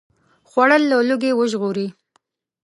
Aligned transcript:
خوړل 0.49 0.83
له 0.91 0.97
لوږې 1.07 1.31
وژغوري 1.35 1.87